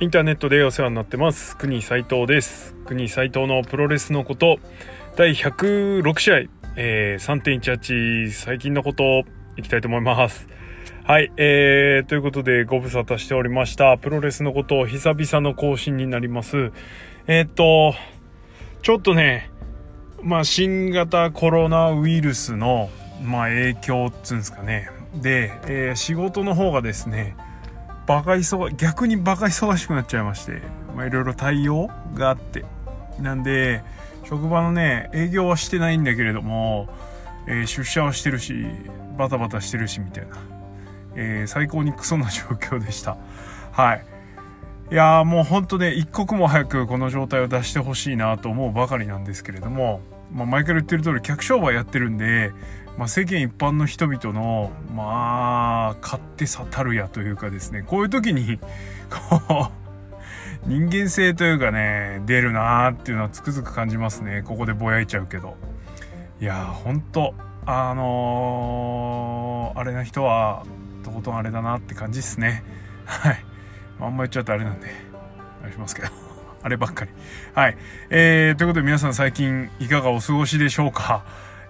[0.00, 1.56] インターネットでお世話になってます。
[1.56, 2.74] 国斉藤です。
[2.84, 4.58] 国斉藤のプロレスのこと。
[5.14, 6.36] 第106試合、
[6.74, 9.22] えー、3.18最近のこと
[9.56, 10.48] いきたいと思います。
[11.04, 13.96] はい、えー、ということでご無沙汰しておりました。
[13.96, 16.72] プロレスのこと久々の更新になります。
[17.28, 17.94] えー、っと
[18.82, 19.48] ちょっとね
[20.24, 22.90] まあ新型コロナウイルスの
[23.22, 24.90] まあ影響っつうんですかね。
[25.22, 27.36] で、えー、仕事の方がですね
[28.06, 32.64] バカ忙逆にバカ忙しくなっちゃいましていろいろ対応があって。
[33.20, 33.82] なんで
[34.24, 36.88] 職場のね営業はしてないんだけれども、
[37.46, 38.66] えー、出社はしてるし
[39.16, 40.36] バタバタしてるしみたいな、
[41.14, 43.16] えー、最高にクソな状況でした。
[43.72, 44.04] はい。
[44.90, 52.52] いやーもうほんとね一刻も早くこの状態を出してほしいなと思うばかりなんですけれども、まあ、前から言ってる通り客商売やってるんで
[52.96, 58.58] まあ、世間一般の人々のまあ勝手さたるやというかですねこういう時に
[59.38, 59.70] こ
[60.64, 64.42] う人間性というかね出るなーっていうのはつくづく感じますね。
[64.42, 65.56] ここでぼやいちゃうけど。
[66.40, 67.34] いやーほんと
[67.66, 70.64] あのー、あれな人は
[71.02, 72.62] とことんあれだなって感じっすね。
[73.04, 73.44] はい。
[74.00, 74.88] あんま言っちゃうとあれなんで
[75.62, 76.08] あれしますけど。
[76.62, 77.10] あればっかり。
[77.54, 77.76] はい。
[78.08, 81.24] えー、ということで皆さん最近いかがお過ごしでしょうか？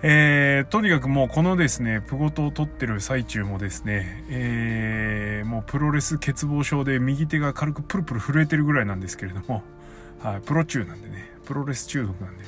[0.06, 9.62] えー、とにかくもうこのですね、プゴトを取ってる最中もですね、えー、もうプロレス欠乏症で右手が軽くプルプル震えてるぐらいなんですけれども、
[10.22, 12.44] はい、プロ中なんでね、プロレス中毒なんで、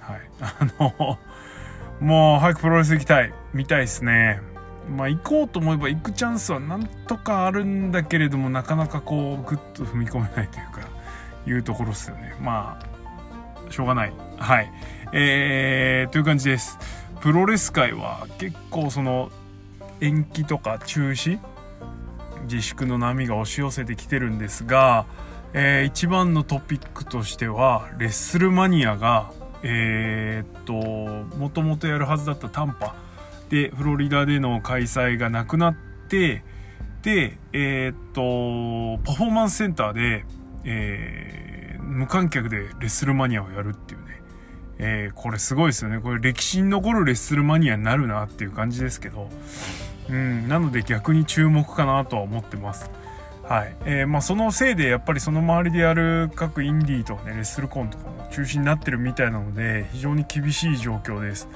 [0.00, 1.18] はい、 あの、
[1.98, 4.42] もう早くプロレス行きたい、見たいですね。
[4.94, 10.86] まあ行こうと思えば行くチャンスはなんとかあるんだけれども、なかなかこう、ぐっと踏み込めないというか、
[11.46, 12.36] いうところですよね。
[12.38, 12.91] まあ、
[13.72, 14.12] しょうがない。
[14.38, 14.70] はい。
[15.12, 16.78] えー、という感じです。
[17.20, 19.30] プロレス界は結構その
[20.00, 21.38] 延期とか中止
[22.42, 25.06] 自粛の波が押し寄せてきてるんですが、
[25.52, 29.30] えー、一番のトピックとしてはレッスルマニアが
[29.62, 30.72] えー、っと
[31.36, 32.96] もともとやるはずだったタンパ
[33.48, 35.76] でフロリダでの開催がなくなっ
[36.08, 36.42] て
[37.02, 40.24] でえー、っとパフォーマンスセンターで、
[40.64, 41.61] えー、
[41.92, 44.22] 無観客でレッスルマニアをやるっていうね
[44.84, 46.00] えー、これすごいですよね。
[46.00, 49.28] これ歴史に残るレッスルマニアになるなっていう感じですけど、
[50.10, 52.90] うん、なので逆に注目かなとは思ってます。
[53.44, 53.76] はい。
[53.84, 61.48] えー、まあそのせいでやっぱりその周りでやる各インディーとかね、レッスルコンとかも中止になってるみたいなので、非常に厳しい状況です。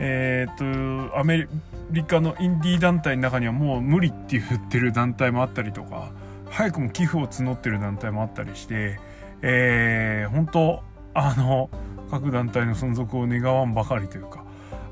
[0.00, 1.46] えー、っと、アメ
[1.92, 6.10] リカのインディー団体の中にはもう無理って言ってる団体もあったりとか、
[6.50, 8.98] 早くも寄付を募ってる団体もあったりして、
[9.46, 10.82] えー、本当
[11.12, 11.68] あの、
[12.10, 14.44] 各団体の存続を願わんばかりというか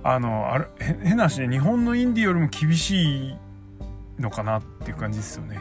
[0.02, 3.36] あのあれ変な話で日本のインディよりも厳しい
[4.18, 5.60] のかなっていう感じですよね。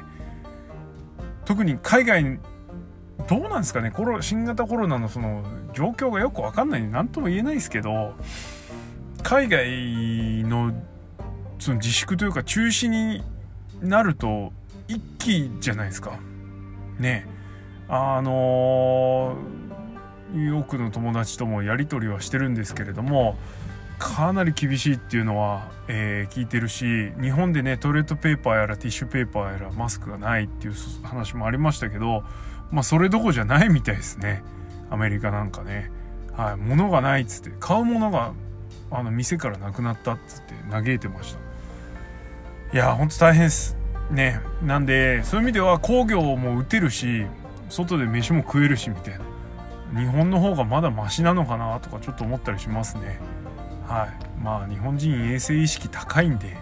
[1.45, 2.39] 特に海外
[3.27, 8.15] どうなんですかねコロ新型コロナのその状況がよく分かんないんで何とも言えないですけど
[9.21, 10.73] 海外の
[11.59, 13.23] その自粛というか中止に
[13.81, 14.51] なると
[14.87, 16.19] 一気じゃないですか。
[16.99, 17.27] ね。
[17.91, 19.61] あのー
[20.33, 23.37] 多くの友達ともやり取りはしてるんですけれども
[23.99, 32.23] かなり厳しいっていうのは、えー、聞いてるし日本でねトイレットペーパーやらティッシュペーパーやらマスクがないっていう話もありましたけど
[32.71, 34.43] まあそれどころじゃないみたいですね。
[34.89, 35.91] アメリカなんかね。
[36.33, 36.55] はい。
[36.55, 38.33] 物がないっつって買うものが
[38.89, 41.39] あの店からなくなったっつって嘆いてました。
[42.73, 43.77] いやほんと大変です。
[44.09, 44.39] ね。
[44.63, 47.25] なんでそういう意味では工業も打てるし
[47.71, 49.99] 外で飯も食えるしみたいな。
[49.99, 53.19] 日本の方がまだマシなのかなとかちょっと思ったりしますね。
[53.87, 54.41] はい。
[54.41, 56.57] まあ日本人衛生意識高いんで、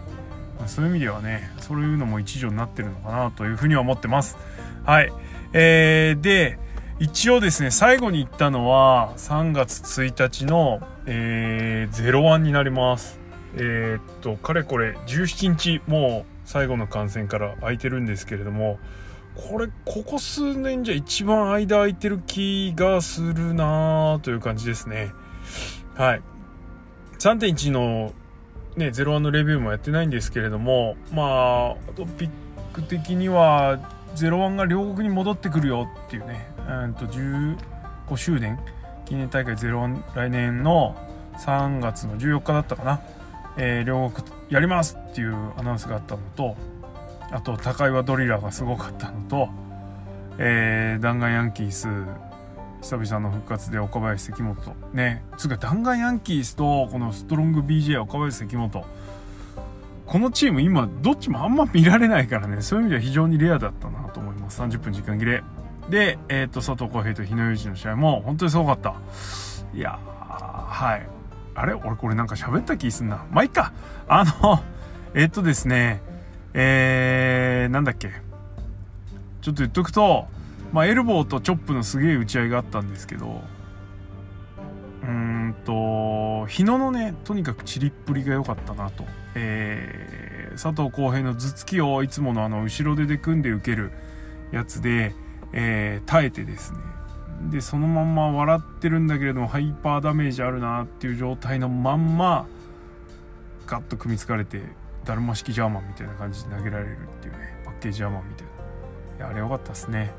[0.68, 4.38] そういう意味ではねそういうのも一助になってるのかなというふうには思ってます。
[4.86, 5.12] はい。
[5.54, 6.58] えー、で
[7.00, 13.20] 一応ですね最後に言ったのは3月1日の、えー、01になります。
[13.56, 18.80] えー、っとかれこれ17日もう最後の感染から空いてるんですけれども
[19.48, 25.12] これここ数年じゃ一番間空いてる気がするなという感じですね。
[25.96, 26.22] はい。
[27.20, 28.14] 3.1の
[28.76, 32.30] ね01のレビューもやってないんですけれどもまあトピッ
[32.74, 33.80] ク的には
[34.16, 37.58] 01が両国に戻ってくるよっていうねうんと15
[38.16, 38.60] 周年
[39.06, 40.96] 記念大会01来年の
[41.38, 43.02] 3月の14日だったかな、
[43.58, 46.56] えー、両国やりますっていうアナウンスがあったのと
[47.32, 49.50] あと高岩ドリラーがすごかったのと、
[50.38, 51.88] えー、弾丸ヤンキース
[52.82, 58.86] 久々の復活で岡林関本ねつうか弾丸ヤンキースとこのストロング BJ 岡林関本
[60.06, 65.44] このチーム今どっちもあんま見られないからねそういう意味では非常にレアだったなと思います30分時間切れ
[65.90, 68.96] で、えっ、と、佐藤浩平と日野裕二の試合も本当にすごかった。
[69.74, 71.08] いやはい。
[71.56, 71.74] あれ？
[71.74, 73.26] 俺これなんか喋った気すんな。
[73.32, 73.74] まあ、いっか。
[74.08, 74.64] あの、
[75.16, 76.02] えっ、とですね、
[76.54, 78.12] えー、なんだっけ？
[79.42, 80.28] ちょっと言っとくと、
[80.74, 83.42] まあ、エルボーとチョップのすげえ打ち合いがあったんですけど、
[85.04, 89.06] うーんと、日野のね、とにかくチリっぷりが良かったなと。
[89.36, 93.92] えー、佐藤浩平の頭突きをいつものあの、後ろ手で組んで受ける
[94.52, 95.16] やつで、
[95.54, 96.80] えー、耐えてですね。
[97.52, 102.48] で、そのまんま笑ってるんだけれども、ハイパーダメージあるなっていう状態のまんま、
[103.66, 104.64] ガッと組みつかれて、
[105.06, 108.52] だるま式ジャーマンみたいな感じで投げられるっていうね、パッケージジャーマンみたいな。
[109.18, 110.12] いや、あれ良かったですね。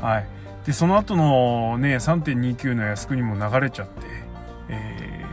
[0.00, 0.26] はい。
[0.64, 4.06] で、その後のね、3.29の靖国も流れちゃって、
[4.68, 5.24] え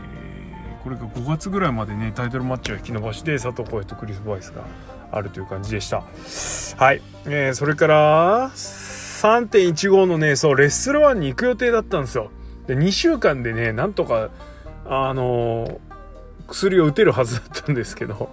[0.80, 4.64] ー、これが5月ぐらいまでね、タイトルマッチを引き伸ばして、佐藤浩平とクリス・バイスが
[5.12, 6.02] あるという感じでした。
[6.76, 7.02] はい。
[7.26, 12.30] えー、それから、3.15のね、そう、レッスル1に行く予定だったんですよ。
[12.66, 14.30] で、2週間でね、なんとか、
[14.84, 15.78] あのー、
[16.48, 18.30] 薬を打てるはずだったんですけど、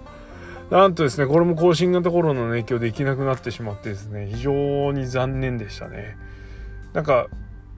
[0.70, 6.16] なんとですね、これも高新型コロナの影響で行けなくなってしまってですね、非常に残念でしたね。
[6.92, 7.26] なんか、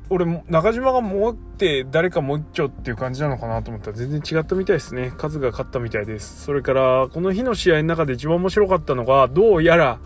[0.08, 5.12] 俺、中島がもうって誰かもう一丁っていう感じなのかなと思ったら全然違ったみたいですね。
[5.16, 6.44] 数が勝ったみたいです。
[6.44, 9.98] それから、この日の試合の中で一番面白かったのが、どうやら、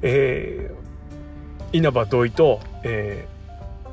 [0.00, 3.28] えー、稲葉土井と、え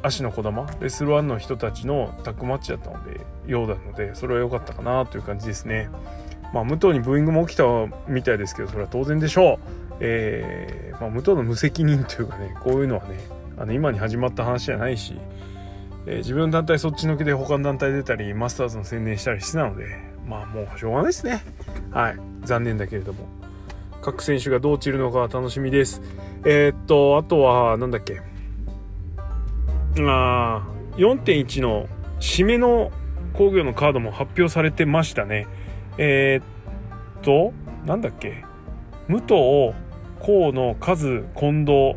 [0.01, 5.89] ー、足の小玉、レスルワンの人たちのタッグマッチだったので、ようなので、それは良かったかなという感じですね。
[6.53, 7.63] まあ、武藤にブーイングも起きた
[8.07, 9.97] みたいですけど、それは当然でしょう。
[10.01, 13.19] えー、まあ、武藤の無責任というかね、こういうのはね、
[13.57, 15.19] あの今に始まった話じゃないし、
[16.07, 19.85] えー、自分の団体そっちのけで他の団体出たりマスターズの宣伝したりしてたので
[20.25, 21.43] まあもうしょうがないですね。
[21.91, 22.17] はい。
[22.43, 23.27] 残念だけれども。
[24.01, 26.01] 各選手がどう散るのか楽しみです。
[26.45, 28.21] えー、っとあとはなんだっけ。
[30.07, 31.87] あ4.1の
[32.19, 32.91] 締めの
[33.33, 35.47] 工業のカードも発表されてましたね。
[36.01, 37.51] えー、っと
[37.85, 38.45] なんだっけ？
[39.09, 39.73] 武藤
[40.25, 41.95] 河野和近藤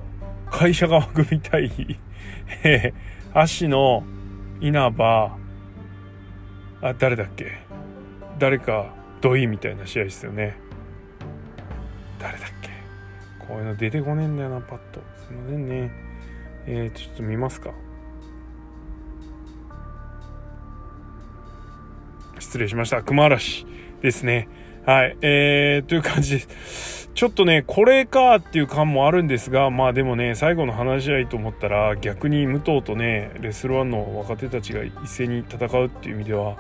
[0.51, 1.71] 会社側組みたい、
[2.65, 4.03] えー、足の
[4.61, 5.37] 稲葉、
[6.83, 7.59] あ、誰だっけ？
[8.41, 10.57] 誰か、土井みたいな試合ですよね。
[12.19, 12.71] 誰だっけ？
[13.47, 15.01] こういうの出てこねえんだよな、パッと。
[15.17, 15.93] すいませんね。
[16.67, 17.71] えー、ちょっと見ますか。
[22.41, 23.03] 失礼しました。
[23.03, 23.65] 熊嵐
[24.03, 24.49] ですね。
[24.85, 25.17] はい。
[25.23, 26.45] えー、という感じ。
[27.15, 36.57] ちょっとね、これかっていう感もあるんですが、まあでもね、最後の話し合いと思ったら、逆に武藤とね、レスル1の若手たちが一斉に戦うっていう意味では、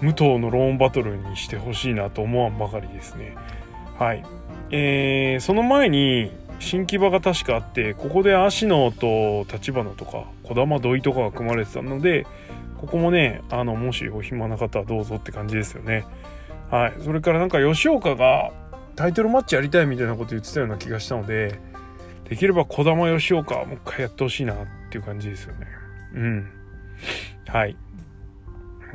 [0.00, 3.34] 武藤のローンバトルにしてほしいなと思わんばかりですね。
[3.98, 4.24] はい。
[4.70, 6.30] えー、その前に、
[6.60, 12.26] 新木場が確かあって、ここで芦野と立花とか、児玉土井とかが組まれてたので、
[12.78, 16.04] ここもね、あの、もしお暇な方はどうぞって感じですよね。
[16.70, 16.94] はい。
[17.02, 18.52] それからなんか吉岡が、
[18.96, 21.58] タイトルマッチやりたいみたいなこと言ってたような気がしたので
[22.28, 24.56] できれば児玉義岡もう一回やってほしいなっ
[24.90, 25.66] ていう感じですよね。
[26.14, 26.50] うん。
[27.46, 27.76] はい。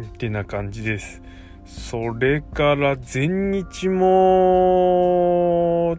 [0.01, 1.23] ってな感じです。
[1.65, 4.05] それから全日も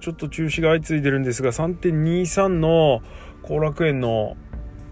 [0.00, 3.02] ちょっと中止が相次いでるんですが3.23の
[3.42, 4.36] 後楽園の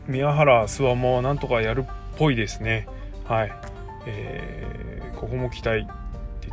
[0.09, 1.85] 宮原諏訪もなんとかやるっ
[2.19, 2.89] ぽいですね。
[3.25, 3.53] はい。
[4.07, 5.87] えー、ここも期待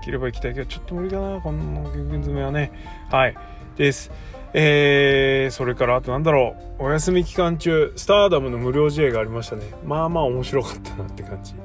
[0.02, 2.72] きれば行きたいけど、ちょっと無理かな、この牛群詰めはね。
[3.10, 3.36] はい。
[3.78, 4.12] です。
[4.54, 9.64] えー、それからあとなんだろう、お休み期間中、スターダムの無料試合がありましたね。
[9.86, 11.56] まあまあ面白かったなって感じ。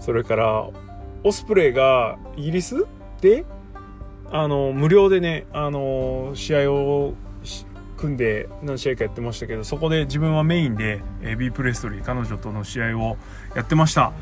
[0.00, 0.68] それから、
[1.24, 2.86] オスプレイがイギリス
[3.20, 3.44] で、
[4.30, 7.14] あの、無料でね、あの、試合を
[8.02, 13.16] 組んで何試合かやってましたけどそこで自分はメインで、え、ビープレストリー彼女との試合を
[13.54, 14.12] やってました。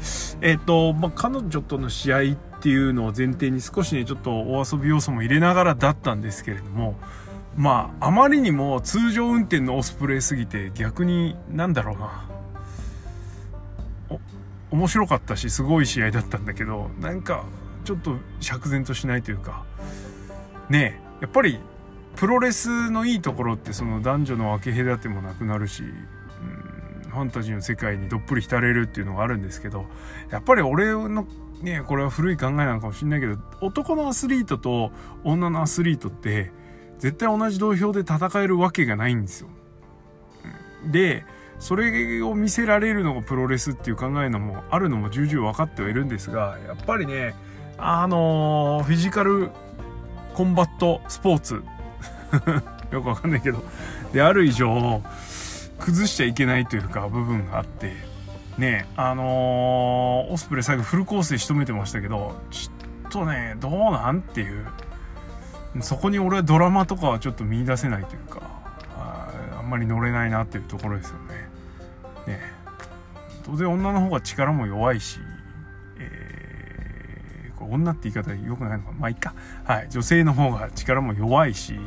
[0.42, 6.94] えっ、ー、と、まあ、彼女との試合っていうのを前提に少しねちょっとお遊び要素も入れながらだったんですけれども
[7.56, 12.26] まああまりにも通常運転のオスプレイすぎて逆になんだろうな。
[14.72, 17.44] 面白かったしすごい試合だったんだけどなんか
[17.84, 19.64] ちょっと釈然としないというか。
[20.68, 21.58] ねえやっぱり
[22.16, 29.86] プロレスのいいところってその男女の分け隔てもなくなるし、うん、ファンタジーの世界にどっぷり浸れるっていうのがあるんですけど
[30.30, 31.26] やっぱり俺の
[31.62, 34.92] ねこれは古い考えなのかもしれないけど男のアスリートと
[35.24, 36.52] 女のアスリートって
[36.98, 39.48] 絶対同じ土俵で戦えるわけがないんですよ。
[40.90, 41.24] で
[41.58, 47.34] それを見せられるのがプロレスっていう考えのもあるのも重々分かってはいるんですがやっぱりね
[47.82, 49.50] あの、フィジカル
[50.34, 51.62] コンバットスポーツ
[52.90, 53.62] よくわかんないけど
[54.12, 55.02] である以上
[55.78, 57.94] 崩しちゃいけないというか部分があって
[58.58, 64.66] ねあのー、オスプレイ最後フルコースで仕留めてましたけどちょっとねどうなんっていう。
[65.82, 68.42] そこに俺はドラマとかはちょっと見出せないというか
[68.96, 71.48] あんまり乗れないなっていうところですよね。
[72.26, 72.40] ね。
[73.44, 75.20] 当然女の方が力も弱いし、
[76.00, 78.92] えー、これ女って言い方良くないのか。
[78.98, 79.32] まあいいか、
[79.64, 81.78] はい、女性の方が力も弱いし、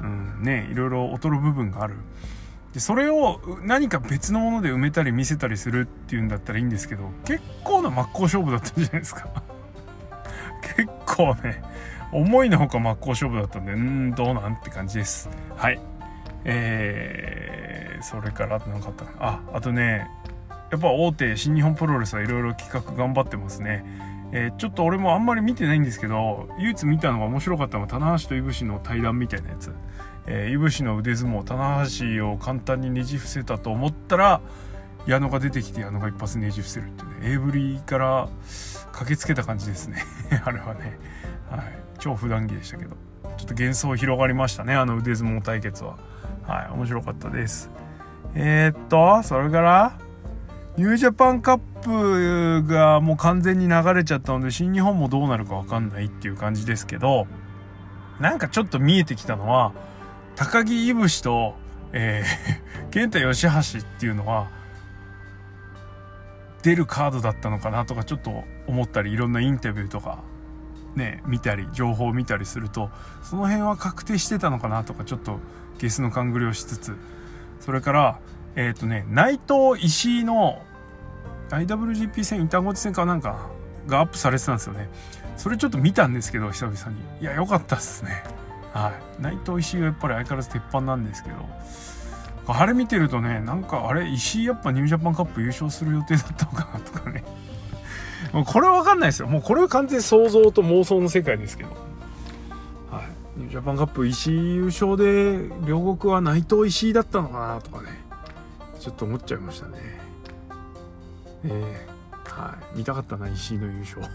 [0.00, 1.94] うんね、いろいろ劣る部分がある。
[2.76, 9.28] でそれを何か別のもので埋めたり見せたりするっていうんだったらいいんですけど結構な真っ向勝負だったんじゃないですか。
[10.76, 11.62] 結構ね
[12.12, 15.30] 思いのほか真っ向勝負だったんでうんどうなんって感じです。
[15.56, 15.80] はい。
[16.44, 19.26] えー、それから何かあったかな。
[19.26, 20.10] ああとね
[20.70, 23.84] やっぱ大手新日本プロレスはいろいろ企画頑張ってますね。
[24.32, 29.72] えー、ちょっと俺もあんまり見てないんですけど唯一見たのが面白かったのが棚橋といぶしの対談みたいなやつ。
[30.28, 31.86] えー、いぶしの腕相撲棚
[32.18, 34.40] 橋を簡単にねじ伏せたと思ったら
[35.06, 37.30] 矢野が出てきて矢野が一発ねじ伏せるっていうね。
[37.30, 38.28] エイブリーから
[38.92, 40.04] 駆けつけた感じですね。
[40.44, 40.98] あれはね、
[41.48, 42.96] はい、超普段着でしたけど。
[43.36, 45.98] ちょっと幻想広がりましたねあの腕相撲対決は。
[46.42, 46.72] はい。
[46.72, 47.70] 面白かったです。
[48.34, 49.98] えー、っとそれから
[50.76, 57.26] ニュージャパンカップがもう完全に流れちゃったので新日本もどうなるか分かんないっていう感じですけど
[58.20, 59.72] なんかちょっと見えてきたのは
[60.36, 61.56] 高木いぶしと、
[61.92, 64.48] えー、 健太義橋っていうのは、
[66.62, 70.18] 出るカードだったのかなとかちょっと思ったり、いろんなインタビューとか、
[70.94, 72.90] ね、見たり、情報を見たりすると、
[73.22, 75.40] その辺は確定してたのかなとか、ちょっと
[75.78, 76.96] ゲスの勘繰りをしつつ、
[77.60, 78.18] それから、
[78.56, 80.60] えっ、ー、とね、内藤石井の
[81.50, 83.48] IWGP 戦、インターゴチ戦かなんか
[83.86, 84.88] がアップされてたんですよね。
[85.36, 87.02] それちょっと見たんですけど、久々に。
[87.20, 88.24] いや、良かったっすね。
[88.72, 91.36] はい、内藤石井はやっぱり相変わらず鉄板なんですけど。
[92.48, 97.24] あれ見てるとねなんかあれ石井やっぱニュージャパンカップ優勝する予定だったのかなとかね。
[98.32, 99.28] もうこれは分かんないですよ。
[99.28, 101.70] もうこれは完全に想像と妄想の世界ですけど、
[102.90, 107.88] はい、ニュージャパンカップ石井優勝で両国は内藤石井だったのかなとかね。
[108.78, 110.05] ちょっと思っちゃいましたね。
[111.44, 114.02] えー、はい見たかったな石井の優勝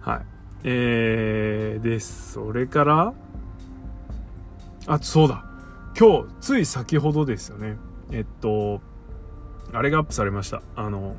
[0.00, 2.00] はいえー、で。
[2.00, 3.14] それから、
[4.86, 5.44] あ、そうだ。
[5.98, 7.76] 今日、つい先ほどですよね。
[8.10, 8.80] えっと、
[9.72, 10.62] あれがアップされました。
[10.76, 11.16] あの、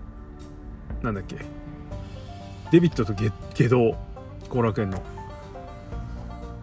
[1.01, 1.37] なんだっけ。
[2.71, 3.95] デビットとゲゲド
[4.49, 5.01] 後楽園の。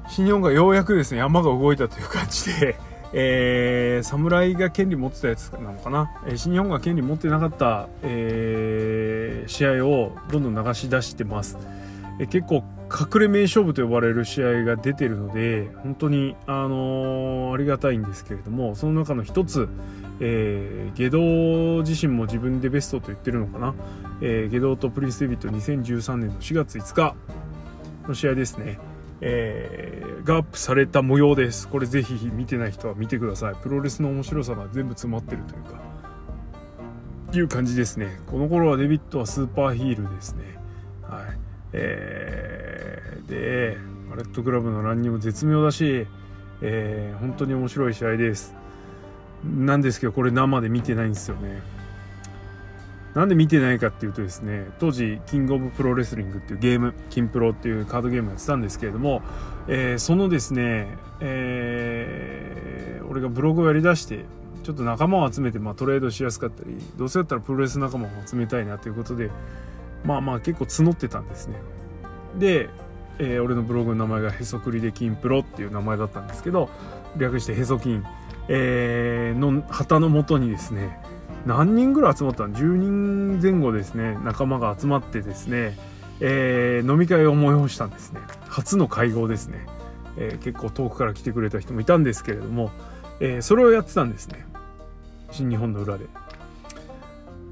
[0.08, 2.76] 新日本がようやくですね、山が動いたという感じで、
[3.12, 11.58] えー、侍が権利持ってたやつなのかな、えー、新日本が権利持ってなかった、えー、試合をどんどん流し出してます。
[12.20, 19.68] え結構隠れ名勝負と呼ばれる試合が出てるので本当に、あのー、ありがたいんですけれどもその中の一つ、
[20.20, 23.74] えー、下道自身も自分でベストと言ってるのかな、
[24.20, 27.14] えー、下道とプリンス・デビット2013年の4月5日
[28.06, 28.78] の試合ですね、
[29.20, 31.68] えー、がアップされた模様です。
[31.68, 33.54] これぜひ見てない人は見てください。
[33.62, 35.80] プロレスの面白さが全部詰まってるというか。
[37.32, 38.18] いう感じですね。
[38.26, 40.58] この頃はデビットはスーパーヒールですね。
[41.02, 41.38] はい。
[41.72, 46.06] えー、でバレットクラブの乱入も絶妙だし、
[46.62, 48.54] えー、本当に面白い試合です。
[49.44, 51.62] なんですけどこれ生で見てないんですよね。
[53.14, 59.22] なんで見てないかっていうとですね当時キングオブプロレスリングっていうゲームキンプロっていうカードゲームやってたんですけれども、
[59.66, 64.24] えー、そのですね、えー、俺がブログをやりだして
[64.62, 69.30] ちょっと仲間を集めて、まあ、トレードしやすかったりどうせだったらプロレス仲間を集めたいなということで
[70.04, 71.56] まあまあ結構募ってたんですね。
[72.38, 72.70] で、
[73.18, 76.70] えー、俺のブログの名前がへそくりで金プロっていう名前だったんですけど
[77.16, 78.04] 略してへそ金、
[78.48, 81.00] えー、の旗のもとにですね
[81.46, 84.18] 何人ぐらい集まったの？10人前後ですね。
[84.24, 85.78] 仲間が集まってですね、
[86.20, 88.20] えー、飲み会を催したんですね。
[88.48, 89.66] 初の会合ですね、
[90.16, 92.70] えー、結構遠くから来てくれた人もいたんですけれども、
[93.20, 94.44] えー、それをやってたんですね。
[95.30, 96.06] 新日本の裏で。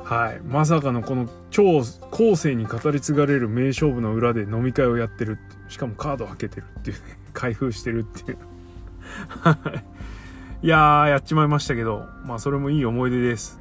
[0.09, 7.03] はい、まさかのこの超後世に語り継がれる名勝負の裏で飲み会をやってるしかもカードを開けてるっていうね
[7.35, 8.39] 開封してるっていう。
[10.63, 13.61] いやーやっちまいましたけどまあそれもいい思い出です。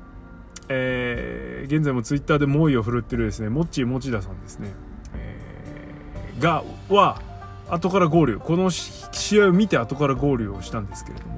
[0.70, 4.70] えー、現在もツイッターで猛威を振るってるですねモッチー持田さんですね、
[5.16, 7.22] えー、がは
[7.70, 11.38] 後から合流この試合を見て後から合流をしたんですけれども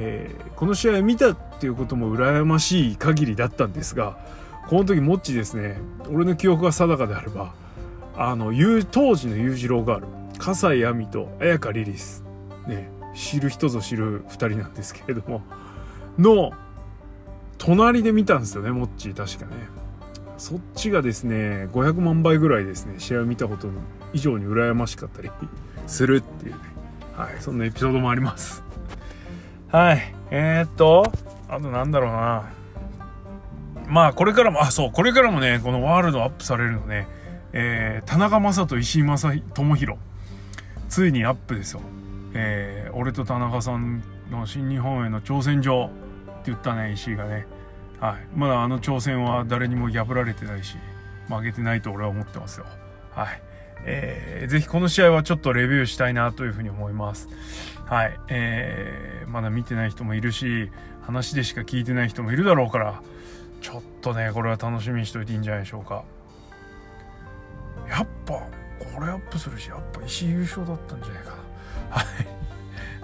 [0.00, 4.16] えー、この試合を見たっていうことも羨ましい限りだったんですが
[4.68, 7.52] この時モッチですね俺の記憶が定かであれば
[8.16, 8.52] あの
[8.90, 10.06] 当時の裕次郎ガール
[10.38, 12.24] 葛西亜美と綾香リリス
[12.68, 15.42] ね知る人ぞ知る2人なんですけれども
[16.16, 16.52] の
[17.58, 19.68] 隣で見たんですよねモッチー確かね。
[20.38, 23.68] そっちがですね500万倍ぐらいですね試合を見たこと
[24.12, 25.30] 以上に羨ましかったり
[25.88, 26.58] するっていうね。
[27.16, 28.62] はいそんなエピソードもあります。
[29.70, 31.12] はいえー、っと
[31.48, 32.44] あとなんだろうな。
[33.88, 37.08] まあこれからもあそうこれからもねこのワールドアップされるのね
[37.52, 39.98] えー、田中将人石井正智弘
[40.88, 41.80] ついにアップですよ。
[42.34, 45.90] えー、俺と田中さんの新日本への挑戦状。
[46.50, 47.46] 言ったね石井がね。
[48.00, 48.26] はい。
[48.34, 50.76] まだあの挑戦は誰にも破られてないし
[51.28, 52.66] 負けてないと俺は思ってますよ。
[53.12, 53.42] はい。
[53.84, 57.28] えー、ぜひこの試合はちょっとレビューしたいなというふうに思います。
[57.86, 58.18] はい。
[58.28, 60.70] えー、まだ見てない人もいるし
[61.02, 63.02] 話でしか聞いてない人もいるだろうから
[63.60, 66.04] ちょっとねこれは楽しみにしといていいんじゃないでしょうか。
[67.88, 71.36] やっぱこれアップするしやっぱ石井優勝だったんじゃないかな。
[71.90, 72.04] は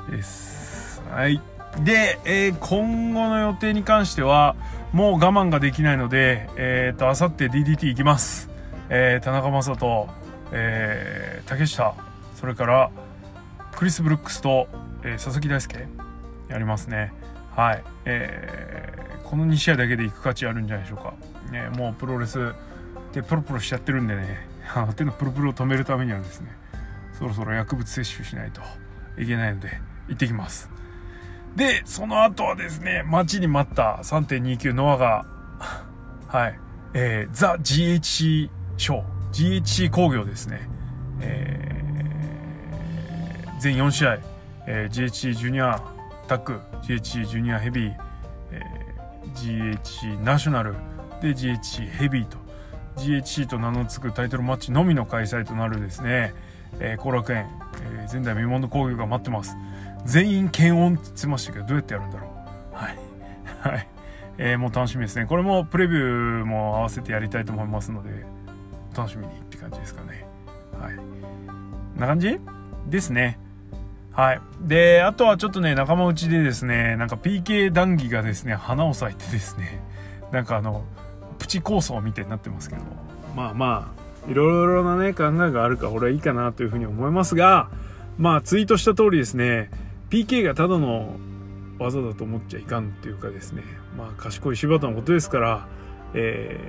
[0.09, 0.11] い。
[0.11, 1.03] です。
[1.11, 1.41] はい。
[1.83, 4.57] で、えー、今後の予定に関しては
[4.93, 8.49] もう我慢ができないのでえっ、ー、とあさって DDT 行きます、
[8.89, 10.09] えー、田中将人、
[10.53, 11.95] えー、竹下
[12.35, 12.91] それから
[13.73, 14.69] クリス・ブルックスと、
[15.03, 15.89] えー、佐々木大輔
[16.49, 17.13] やりますね。
[17.57, 21.15] はい、えー、この2試合だけで行く価値あるんじゃないでしょうか、
[21.53, 22.53] ね、もうプロレス
[23.13, 24.47] でプロプロしちゃってるんでね。
[24.97, 26.49] 手のプルプルを止めるためにはですね
[27.19, 28.63] そろそろ薬物摂取しないと
[29.21, 30.71] いけないので行ってきます。
[31.57, 35.25] でその後はですね待ちに待った3.29ノアが
[36.29, 36.59] はい
[36.95, 40.69] えー、ザ・ GHC ショー GHC 工業ですね、
[41.21, 44.19] えー、全4試合、
[44.67, 45.81] えー、GHC ジュニア
[46.29, 47.95] タック GHC ジュニアヘビー、
[48.53, 50.75] えー、GHC ナショナル
[51.21, 52.39] で GHC ヘビーと
[52.97, 56.33] GHC と名の付くタイトルマッチのみの開催となるですね
[56.81, 59.57] えー、後楽園、ー、前代未聞の工業が待ってます。
[60.05, 62.29] 全員検温って言ってましたけどどうやってやるんだろ
[62.73, 62.75] う。
[62.75, 62.99] はい。
[63.61, 63.89] はい。
[64.39, 65.27] えー、もう楽しみですね。
[65.27, 68.27] これもプレビューも合わせてやりたいと思いますので
[68.97, 70.27] 楽しみにって感じですかね。
[70.81, 70.99] はい。
[71.99, 72.41] な感じ？
[72.89, 73.39] ですね。
[74.13, 74.41] はい。
[74.61, 79.83] で、あとはちょっとね、仲間内でですね、なんか PK 談義がですね、花を咲いてですね、
[80.31, 80.85] なんかあの、
[81.39, 82.83] プチ構想みたいになってますけど、
[83.35, 83.93] まあま
[84.27, 87.69] あ、いろいろなね、考えがあるか、俺はいいかなというふうに思いますが、
[88.19, 89.71] まあ、ツイートした通りですね、
[90.11, 91.17] PK がただの
[91.79, 93.63] 技だと思っちゃいかんっていうかですね、
[93.97, 95.69] まあ、賢い柴田のことですから、
[96.15, 96.61] え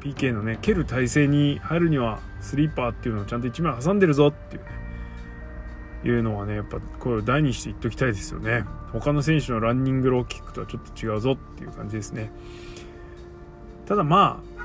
[0.00, 4.68] ー、PK のね、蹴る体勢に入るには、スリーパーっていうのをちゃんと1枚挟んでるぞっていうね、
[6.04, 8.64] いうのはね、やっぱこれを大にして言っときたいですよね。
[8.92, 12.30] 他の選手のランニングローキックとはちょっと違うぞっていう感じですね。
[13.86, 14.57] ただまあ、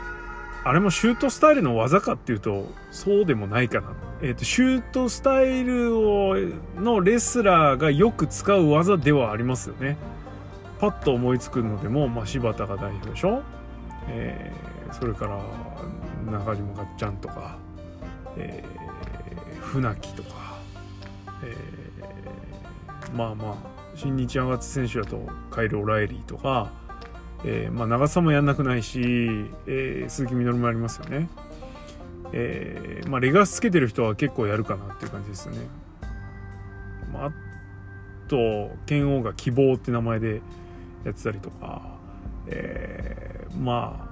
[0.66, 6.36] あれもシュートスタイルの技かっていうとそうでもないかな、えーと、シュートスタイルを
[6.78, 9.98] のレスラーがよく使う技ではありますよね。
[10.80, 13.42] パッと思いつくのでも、まあ、柴田が代表でしょ、
[14.10, 15.40] えー、それから
[16.30, 17.58] 中島がっちゃんとか、
[18.38, 20.58] えー、船木とか、
[21.44, 23.56] えー、まあまあ
[23.96, 26.72] 新日上がって選手だとカイル・オライリーとか
[27.46, 29.00] えー、まあ、長さもやんなくないし、
[29.68, 31.30] えー、鈴木みのるもありますよね。
[32.32, 35.68] えー、まあ、レガスつけてる人は結構やるかなっていう感じですよね。
[37.14, 37.32] まあ、あ
[38.28, 40.42] と、剣王が希望って名前で
[41.04, 41.82] やってたりとか、
[42.48, 44.08] えー、ま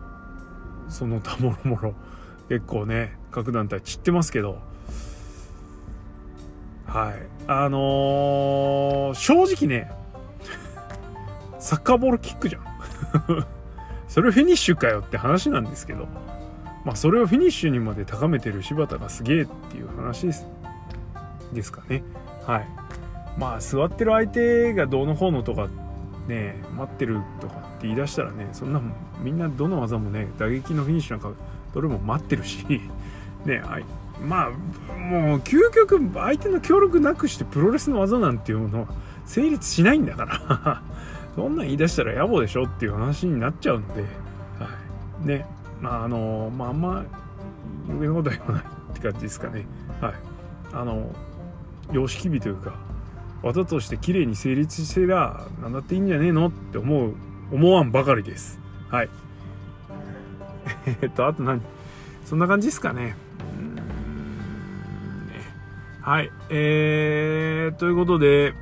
[0.87, 1.95] あ、その他もろもろ、
[2.49, 4.59] 結構ね、各団体散ってますけど、
[6.85, 7.13] はい。
[7.47, 9.89] あのー、正直ね、
[11.59, 12.70] サッカーボールキックじゃん。
[14.07, 16.07] それフィニッシュかよって話なんですけど、
[16.85, 20.27] まあ、それをフィニッシュにまで高めてる柴田がすげえっていう話
[21.53, 22.03] ですかね。
[22.45, 22.67] はい。
[23.37, 25.67] まあ座ってる相手がどうの方のとか
[26.27, 28.81] ね待ってるとかって言い出したらねそんな
[29.19, 31.31] みんなどの技もね打撃のフィニッシュなんか
[31.73, 32.65] どれも待ってるし
[33.45, 33.85] ねはい
[34.27, 34.49] まあ
[34.97, 38.87] もう究極相手の協力なくしてプロレスの技なんていうものは
[39.25, 40.81] 成立しないんだから。
[41.35, 44.07] そんなん言い出したら野暮でしょっていう話になっちゃうので、は
[45.23, 45.27] い。
[45.27, 45.45] ね、
[45.79, 47.05] まあ、あの、まあ、あんま
[47.87, 49.65] 余計なことは言わないって感じですかね。
[50.01, 50.13] はい。
[50.73, 51.09] あの、
[51.91, 52.73] 様式美というか、
[53.43, 57.15] 技として綺麗に成立してりゃ、なんだっていいんじゃねえのって思う、
[57.51, 58.59] 思わんばかりです。
[58.89, 59.09] はい。
[61.01, 61.61] えっと、あと何？
[62.25, 63.15] そんな感じですかね。
[66.01, 66.31] はい。
[66.49, 68.53] えー、ということで、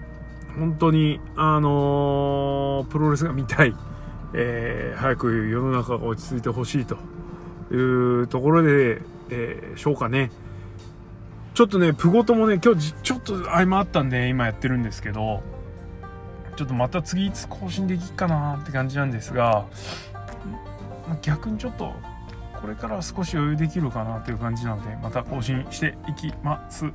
[0.57, 3.75] 本当に、あのー、プロレスが見たい、
[4.33, 6.97] えー、早く世の中が落ち着いてほしいと
[7.73, 10.31] いうところで、えー、しょうかね。
[11.53, 15.43] ちょっとね、プゴトもね、今日ちょっと合間あったんで、今やってるんですけど、
[16.59, 19.65] ちょっとまた次いつ更新できっかなって感じなんですが
[21.21, 21.93] 逆にちょっと
[22.59, 26.91] これから少し余裕できるかなという感じなのでまた更新していきます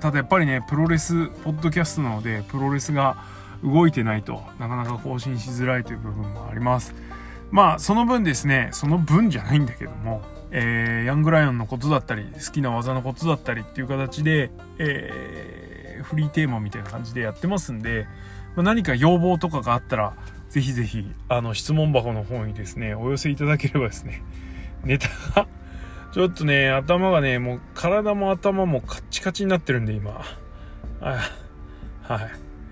[0.00, 3.16] ただやっぱりねプロレスポッドキャストなのでプロレスが
[3.62, 6.94] 動いてないとなかなか更新しづらいという部分もあります。
[7.50, 18.06] まあその分ですねその分じゃないんだけども、えー、ヤングライオンのことだったり好きな技のことだったりっていう形で、えー、フリーテーマみたいな感じでやってますんで、
[18.56, 20.16] まあ、何か要望とかがあったら
[20.48, 24.22] ぜひぜひあの質問箱の方にですねお寄せいただければですね
[24.84, 25.48] ネタが
[26.16, 30.22] ちょっとね頭がねもう体も頭もカッチカチになってるんで今。
[30.98, 31.18] はい。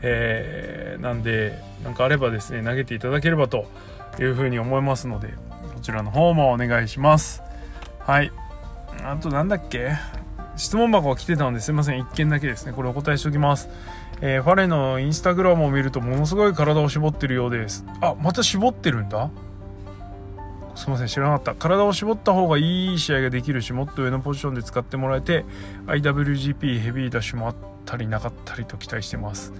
[0.00, 1.52] えー、なんで
[1.82, 3.66] なんかあればですね投げていただければと
[4.18, 5.28] いうふうに思いますので
[5.74, 7.42] こちらの方もお願いします。
[7.98, 8.32] はい。
[9.02, 9.90] あとなんだっけ？
[10.56, 12.02] 質問箱が来てたのですいません。
[12.02, 12.72] 1件だけですね。
[12.72, 13.68] これお答えしておきます。
[14.22, 17.84] えー、ファレのインスタグラムを見るとものすごい体を絞ってるようです。
[18.00, 19.30] あまた絞ってるんだ？
[20.84, 21.54] すいません知らなかった。
[21.54, 25.46] 体を絞った方がいい試合ができるしもっと上のポジションで使ってもらえて
[25.86, 29.54] IWGP ヘビーダッシュもあったりなかったりと期待してます。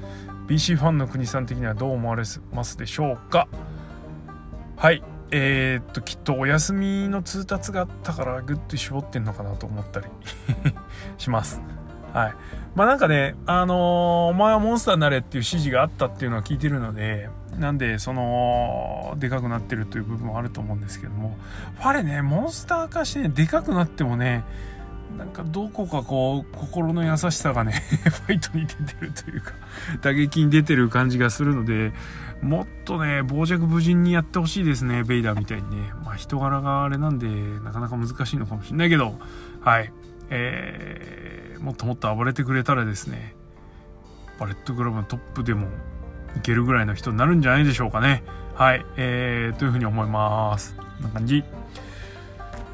[0.49, 3.49] BC ファンの国さん的にはどう思われますでしょうか？
[4.77, 5.03] はい。
[5.31, 10.07] えー、っときっとお休みの通達があったからグッと絞ってんのかなと思ったり
[11.17, 11.63] します。
[12.13, 12.35] はい。
[12.75, 21.37] まあなんかねあのー、お前はモンスターになれっていう指示があったっていうのは聞いてるのでなんでそのでかくなってるという部分はあると思うんですけども。
[21.77, 24.45] ファレねモンスター化してねでかくなってもね
[25.19, 27.73] なんかどこかこう心の優しさがね
[28.05, 29.53] ファイトに出てるというか
[30.01, 31.93] 打撃に出てる感じがするので
[32.43, 35.93] もっとね傍若無人にやってほしいですねベイダーみたいにね。
[36.05, 37.29] まあ人柄があれなんで
[37.61, 39.19] なかなか難しいのかもしれないけど
[39.61, 39.93] はい。
[40.31, 43.35] えー、もっともっと暴れてくれたらですね
[44.38, 45.69] バレットクラブのトップでも
[46.37, 48.23] いけるぐらいの人になるんじゃないでしょうかね。
[48.55, 50.77] はい、えー、というふうに思います。
[50.77, 51.44] こんな感じ。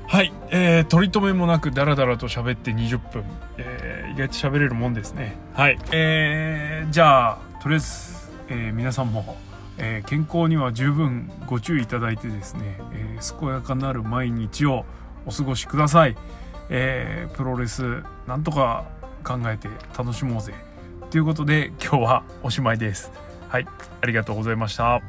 [0.06, 3.24] はい、えー、取り留めもなくダラダラと喋って20分、
[3.58, 5.38] えー、意外と喋れるもんですね。
[5.54, 5.78] はい。
[5.92, 7.86] えー、じゃあとりあえず、
[8.48, 9.38] えー、皆さんも、
[9.78, 14.84] えー、健康には十分ご注意いただいてですね、えー、健やかなる毎日を
[15.26, 16.16] お過ごしください、
[16.70, 18.86] えー、プロレスなんとか
[19.22, 20.54] 考えて楽しもうぜ。
[21.10, 23.29] ということで今日はおしまいです。
[23.50, 23.66] はい。
[24.00, 25.02] ありがとうございました。